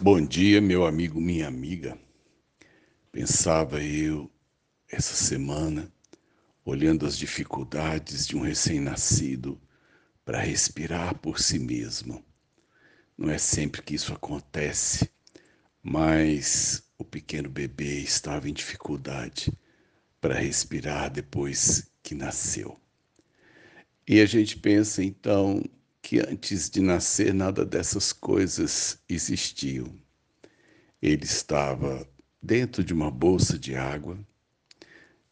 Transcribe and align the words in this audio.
Bom 0.00 0.24
dia, 0.24 0.60
meu 0.60 0.86
amigo, 0.86 1.20
minha 1.20 1.48
amiga. 1.48 1.98
Pensava 3.10 3.82
eu 3.82 4.30
essa 4.88 5.14
semana, 5.14 5.92
olhando 6.64 7.04
as 7.04 7.18
dificuldades 7.18 8.26
de 8.26 8.36
um 8.36 8.40
recém-nascido 8.40 9.60
para 10.24 10.40
respirar 10.40 11.18
por 11.18 11.40
si 11.40 11.58
mesmo. 11.58 12.24
Não 13.16 13.28
é 13.30 13.38
sempre 13.38 13.82
que 13.82 13.94
isso 13.94 14.12
acontece, 14.12 15.10
mas 15.82 16.82
o 16.96 17.04
pequeno 17.04 17.48
bebê 17.48 18.00
estava 18.00 18.48
em 18.48 18.52
dificuldade 18.52 19.52
para 20.20 20.38
respirar 20.38 21.10
depois 21.10 21.90
que 22.02 22.14
nasceu. 22.14 22.78
E 24.06 24.20
a 24.20 24.26
gente 24.26 24.56
pensa 24.58 25.02
então 25.02 25.62
que 26.08 26.20
antes 26.20 26.70
de 26.70 26.80
nascer 26.80 27.34
nada 27.34 27.66
dessas 27.66 28.14
coisas 28.14 28.98
existiam. 29.06 29.92
Ele 31.02 31.26
estava 31.26 32.08
dentro 32.42 32.82
de 32.82 32.94
uma 32.94 33.10
bolsa 33.10 33.58
de 33.58 33.76
água, 33.76 34.18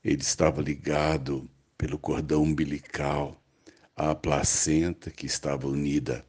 ele 0.04 0.20
estava 0.20 0.60
ligado 0.60 1.48
pelo 1.78 1.98
cordão 1.98 2.42
umbilical 2.42 3.42
à 3.96 4.14
placenta 4.14 5.10
que 5.10 5.24
estava 5.24 5.66
unida 5.66 6.22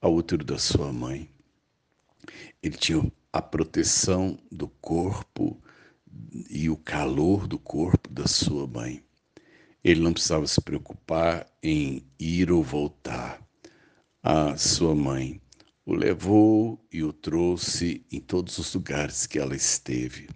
ao 0.00 0.14
útero 0.14 0.44
da 0.44 0.56
sua 0.56 0.92
mãe. 0.92 1.28
Ele 2.62 2.76
tinha 2.76 3.10
a 3.32 3.42
proteção 3.42 4.38
do 4.52 4.68
corpo 4.68 5.60
e 6.48 6.70
o 6.70 6.76
calor 6.76 7.48
do 7.48 7.58
corpo 7.58 8.08
da 8.08 8.28
sua 8.28 8.68
mãe. 8.68 9.02
Ele 9.82 10.00
não 10.00 10.12
precisava 10.12 10.46
se 10.46 10.60
preocupar 10.60 11.44
em 11.60 12.06
ir 12.20 12.52
ou 12.52 12.62
voltar 12.62 13.49
a 14.22 14.54
sua 14.54 14.94
mãe 14.94 15.40
o 15.86 15.94
levou 15.94 16.86
e 16.92 17.02
o 17.02 17.10
trouxe 17.10 18.04
em 18.12 18.20
todos 18.20 18.58
os 18.58 18.74
lugares 18.74 19.26
que 19.26 19.38
ela 19.38 19.56
esteve. 19.56 20.28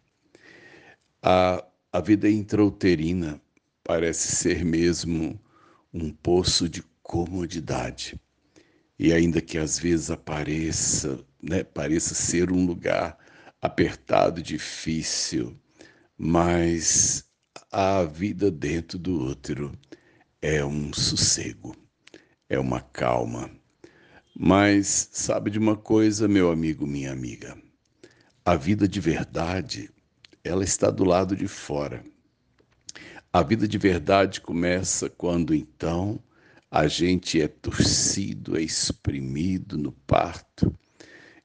A, 1.22 1.62
a 1.92 2.00
vida 2.00 2.28
intrauterina 2.30 3.40
parece 3.82 4.34
ser 4.36 4.64
mesmo 4.64 5.38
um 5.92 6.10
poço 6.10 6.66
de 6.66 6.82
comodidade. 7.02 8.18
E 8.98 9.12
ainda 9.12 9.40
que 9.42 9.58
às 9.58 9.78
vezes 9.78 10.10
apareça, 10.10 11.22
né, 11.42 11.62
pareça 11.62 12.14
ser 12.14 12.50
um 12.50 12.64
lugar 12.64 13.18
apertado, 13.60 14.42
difícil, 14.42 15.54
mas 16.16 17.26
a 17.70 18.02
vida 18.04 18.50
dentro 18.50 18.98
do 18.98 19.26
útero 19.26 19.72
é 20.40 20.64
um 20.64 20.92
sossego, 20.92 21.76
é 22.48 22.58
uma 22.58 22.80
calma 22.80 23.50
mas 24.36 25.08
sabe 25.12 25.50
de 25.50 25.58
uma 25.58 25.76
coisa, 25.76 26.26
meu 26.26 26.50
amigo, 26.50 26.86
minha 26.86 27.12
amiga? 27.12 27.56
A 28.44 28.56
vida 28.56 28.88
de 28.88 29.00
verdade, 29.00 29.90
ela 30.42 30.64
está 30.64 30.90
do 30.90 31.04
lado 31.04 31.36
de 31.36 31.46
fora. 31.46 32.04
A 33.32 33.42
vida 33.42 33.66
de 33.66 33.78
verdade 33.78 34.40
começa 34.40 35.08
quando 35.08 35.54
então 35.54 36.20
a 36.70 36.88
gente 36.88 37.40
é 37.40 37.46
torcido, 37.46 38.56
é 38.56 38.62
exprimido 38.62 39.78
no 39.78 39.92
parto 39.92 40.76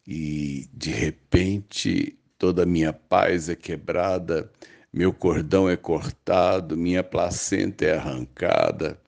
e 0.05 0.67
de 0.73 0.89
repente 0.89 2.17
toda 2.37 2.63
a 2.63 2.65
minha 2.65 2.91
paz 2.91 3.49
é 3.49 3.55
quebrada, 3.55 4.51
meu 4.91 5.13
cordão 5.13 5.69
é 5.69 5.77
cortado, 5.77 6.75
minha 6.75 7.03
placenta 7.03 7.85
é 7.85 7.95
arrancada 7.95 8.99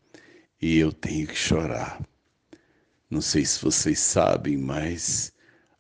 e 0.61 0.77
eu 0.77 0.91
tenho 0.91 1.25
que 1.27 1.35
chorar. 1.35 1.99
Não 3.11 3.19
sei 3.19 3.43
se 3.43 3.61
vocês 3.61 3.99
sabem, 3.99 4.55
mas 4.55 5.33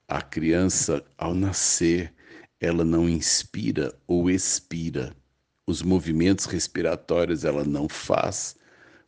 a 0.05 0.21
criança, 0.21 1.01
ao 1.17 1.33
nascer, 1.33 2.13
ela 2.59 2.83
não 2.83 3.07
inspira 3.07 3.97
ou 4.05 4.29
expira. 4.29 5.15
Os 5.65 5.81
movimentos 5.81 6.43
respiratórios 6.43 7.45
ela 7.45 7.63
não 7.63 7.87
faz, 7.87 8.57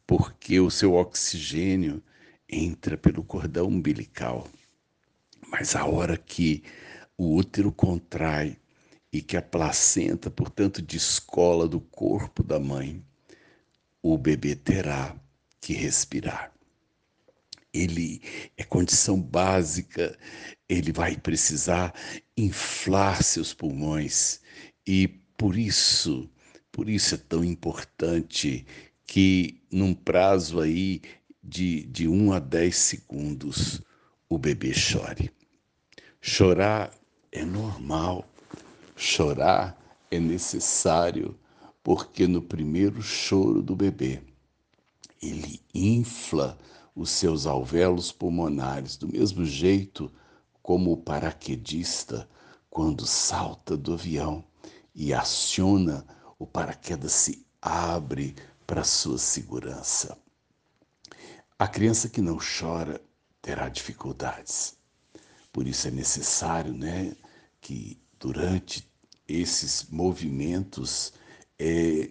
porque 0.07 0.57
o 0.57 0.71
seu 0.71 0.93
oxigênio 0.93 2.01
entra 2.47 2.97
pelo 2.97 3.25
cordão 3.25 3.67
umbilical. 3.67 4.47
Mas 5.49 5.75
a 5.75 5.85
hora 5.85 6.15
que 6.15 6.63
o 7.17 7.35
útero 7.35 7.73
contrai 7.73 8.57
e 9.11 9.21
que 9.21 9.35
a 9.35 9.41
placenta, 9.41 10.31
portanto, 10.31 10.81
descola 10.81 11.67
do 11.67 11.81
corpo 11.81 12.41
da 12.41 12.57
mãe, 12.57 13.05
o 14.01 14.17
bebê 14.17 14.55
terá 14.55 15.13
que 15.59 15.73
respirar 15.73 16.52
ele 17.73 18.21
é 18.55 18.63
condição 18.63 19.19
básica, 19.19 20.17
ele 20.69 20.91
vai 20.91 21.17
precisar 21.17 21.93
inflar 22.37 23.23
seus 23.23 23.53
pulmões. 23.53 24.41
E 24.85 25.07
por 25.37 25.57
isso, 25.57 26.29
por 26.71 26.87
isso 26.87 27.15
é 27.15 27.17
tão 27.17 27.43
importante 27.43 28.65
que 29.05 29.61
num 29.71 29.93
prazo 29.93 30.61
aí 30.61 31.01
de, 31.43 31.83
de 31.83 32.07
1 32.07 32.33
a 32.33 32.39
10 32.39 32.75
segundos 32.75 33.81
o 34.29 34.37
bebê 34.37 34.73
chore. 34.73 35.31
Chorar 36.21 36.93
é 37.31 37.43
normal, 37.43 38.25
chorar 38.95 39.77
é 40.09 40.19
necessário, 40.19 41.37
porque 41.83 42.27
no 42.27 42.41
primeiro 42.41 43.01
choro 43.01 43.61
do 43.61 43.75
bebê, 43.75 44.21
ele 45.21 45.59
infla 45.73 46.57
os 46.95 47.09
seus 47.09 47.45
alvéolos 47.45 48.11
pulmonares, 48.11 48.97
do 48.97 49.07
mesmo 49.07 49.45
jeito 49.45 50.11
como 50.61 50.91
o 50.91 50.97
paraquedista, 50.97 52.29
quando 52.69 53.05
salta 53.05 53.75
do 53.75 53.93
avião 53.93 54.43
e 54.95 55.13
aciona, 55.13 56.05
o 56.39 56.45
paraquedas 56.45 57.11
se 57.11 57.45
abre 57.61 58.35
para 58.65 58.83
sua 58.83 59.17
segurança. 59.17 60.17
A 61.57 61.67
criança 61.67 62.09
que 62.09 62.21
não 62.21 62.37
chora 62.37 63.01
terá 63.41 63.69
dificuldades. 63.69 64.77
Por 65.51 65.67
isso 65.67 65.87
é 65.87 65.91
necessário, 65.91 66.73
né, 66.73 67.15
que 67.61 68.01
durante 68.19 68.89
esses 69.27 69.83
movimentos 69.89 71.13
é, 71.59 72.09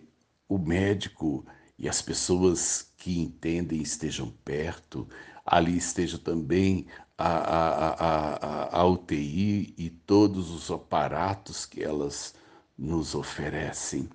o 0.49 0.59
médico 0.59 1.45
e 1.83 1.89
as 1.89 2.01
pessoas 2.01 2.93
que 2.97 3.19
entendem 3.19 3.83
estejam 3.83 4.31
perto, 4.45 5.09
ali 5.45 5.77
esteja 5.77 6.17
também 6.17 6.87
a, 7.19 7.27
a, 7.27 7.89
a, 7.91 8.81
a, 8.81 8.87
UTI 8.87 9.75
e 9.77 9.91
todos 9.91 10.51
os 10.51 10.71
aparatos 10.71 11.67
que 11.67 11.83
elas 11.83 12.37
nos 12.79 13.17
oferecem. 13.17 14.09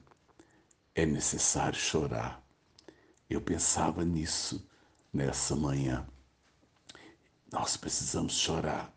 É 0.96 1.06
necessário 1.06 1.78
chorar. 1.78 2.42
Eu 3.30 3.42
pensava 3.42 4.06
nisso 4.06 4.66
nessa 5.12 5.54
manhã. 5.54 6.08
Nós 7.52 7.76
precisamos 7.76 8.34
chorar. 8.38 8.94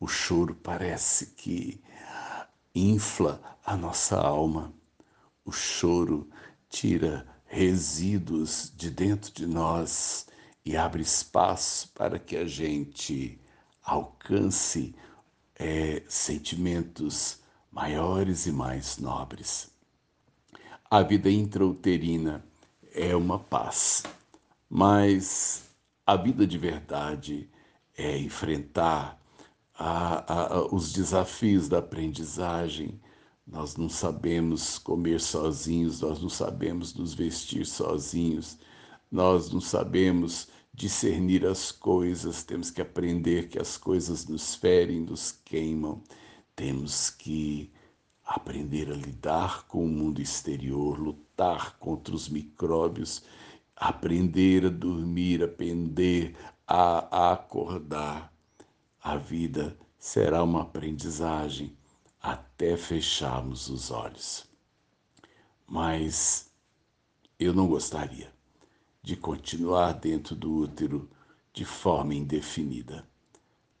O 0.00 0.08
choro 0.08 0.52
parece 0.52 1.26
que 1.26 1.80
infla 2.74 3.40
a 3.64 3.76
nossa 3.76 4.16
alma. 4.16 4.74
O 5.44 5.52
choro 5.52 6.28
tira 6.68 7.37
resíduos 7.48 8.72
de 8.76 8.90
dentro 8.90 9.32
de 9.32 9.46
nós 9.46 10.26
e 10.64 10.76
abre 10.76 11.02
espaço 11.02 11.90
para 11.94 12.18
que 12.18 12.36
a 12.36 12.44
gente 12.44 13.40
alcance 13.82 14.94
é, 15.56 16.02
sentimentos 16.06 17.40
maiores 17.72 18.46
e 18.46 18.52
mais 18.52 18.98
nobres. 18.98 19.70
A 20.90 21.02
vida 21.02 21.30
intrauterina 21.30 22.44
é 22.94 23.16
uma 23.16 23.38
paz, 23.38 24.02
mas 24.68 25.64
a 26.06 26.16
vida 26.16 26.46
de 26.46 26.58
verdade 26.58 27.50
é 27.96 28.18
enfrentar 28.18 29.18
a, 29.74 30.32
a, 30.32 30.74
os 30.74 30.92
desafios 30.92 31.68
da 31.68 31.78
aprendizagem, 31.78 33.00
nós 33.50 33.76
não 33.76 33.88
sabemos 33.88 34.78
comer 34.78 35.20
sozinhos, 35.20 36.02
nós 36.02 36.20
não 36.20 36.28
sabemos 36.28 36.94
nos 36.94 37.14
vestir 37.14 37.64
sozinhos, 37.64 38.58
nós 39.10 39.50
não 39.50 39.60
sabemos 39.60 40.48
discernir 40.74 41.46
as 41.46 41.72
coisas, 41.72 42.44
temos 42.44 42.70
que 42.70 42.82
aprender 42.82 43.48
que 43.48 43.58
as 43.58 43.78
coisas 43.78 44.26
nos 44.26 44.54
ferem, 44.54 45.00
nos 45.00 45.32
queimam, 45.32 46.02
temos 46.54 47.08
que 47.08 47.72
aprender 48.22 48.92
a 48.92 48.94
lidar 48.94 49.66
com 49.66 49.82
o 49.82 49.88
mundo 49.88 50.20
exterior, 50.20 50.98
lutar 50.98 51.78
contra 51.78 52.14
os 52.14 52.28
micróbios, 52.28 53.22
aprender 53.74 54.66
a 54.66 54.70
dormir, 54.70 55.42
aprender 55.42 56.36
a, 56.66 57.30
a 57.30 57.32
acordar. 57.32 58.30
A 59.02 59.16
vida 59.16 59.74
será 59.98 60.42
uma 60.42 60.62
aprendizagem 60.62 61.78
até 62.20 62.76
fecharmos 62.76 63.68
os 63.68 63.90
olhos. 63.90 64.48
Mas 65.66 66.50
eu 67.38 67.52
não 67.52 67.68
gostaria 67.68 68.32
de 69.02 69.16
continuar 69.16 69.92
dentro 69.92 70.34
do 70.34 70.52
útero 70.52 71.08
de 71.52 71.64
forma 71.64 72.14
indefinida, 72.14 73.08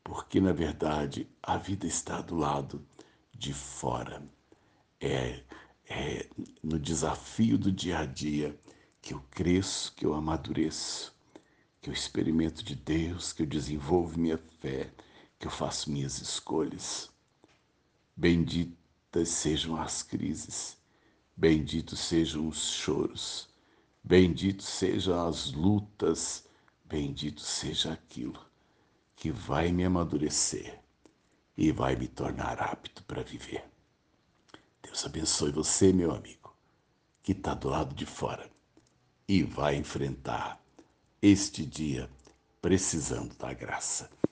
porque 0.02 0.40
na 0.40 0.52
verdade 0.52 1.28
a 1.42 1.56
vida 1.56 1.86
está 1.86 2.20
do 2.20 2.36
lado 2.36 2.86
de 3.32 3.52
fora. 3.52 4.22
É, 5.00 5.42
é 5.88 6.28
no 6.62 6.78
desafio 6.78 7.56
do 7.56 7.70
dia 7.70 7.98
a 8.00 8.06
dia 8.06 8.58
que 9.00 9.14
eu 9.14 9.22
cresço, 9.30 9.92
que 9.94 10.04
eu 10.04 10.14
amadureço, 10.14 11.14
que 11.80 11.88
eu 11.88 11.94
experimento 11.94 12.64
de 12.64 12.74
Deus, 12.74 13.32
que 13.32 13.42
eu 13.42 13.46
desenvolvo 13.46 14.18
minha 14.18 14.38
fé, 14.60 14.90
que 15.38 15.46
eu 15.46 15.50
faço 15.50 15.90
minhas 15.90 16.20
escolhas. 16.20 17.10
Benditas 18.20 19.28
sejam 19.28 19.80
as 19.80 20.02
crises, 20.02 20.76
benditos 21.36 22.00
sejam 22.00 22.48
os 22.48 22.72
choros, 22.72 23.48
benditos 24.02 24.66
sejam 24.66 25.28
as 25.28 25.52
lutas, 25.52 26.44
bendito 26.84 27.40
seja 27.40 27.92
aquilo 27.92 28.44
que 29.14 29.30
vai 29.30 29.70
me 29.70 29.84
amadurecer 29.84 30.80
e 31.56 31.70
vai 31.70 31.94
me 31.94 32.08
tornar 32.08 32.60
apto 32.60 33.04
para 33.04 33.22
viver. 33.22 33.64
Deus 34.82 35.06
abençoe 35.06 35.52
você, 35.52 35.92
meu 35.92 36.10
amigo, 36.10 36.52
que 37.22 37.30
está 37.30 37.54
do 37.54 37.68
lado 37.68 37.94
de 37.94 38.04
fora 38.04 38.50
e 39.28 39.44
vai 39.44 39.76
enfrentar 39.76 40.60
este 41.22 41.64
dia 41.64 42.10
precisando 42.60 43.32
da 43.36 43.52
graça. 43.52 44.10